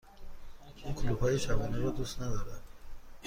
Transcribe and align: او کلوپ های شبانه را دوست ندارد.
او 0.85 0.95
کلوپ 0.95 1.19
های 1.23 1.39
شبانه 1.39 1.77
را 1.77 1.89
دوست 1.89 2.21
ندارد. 2.21 2.61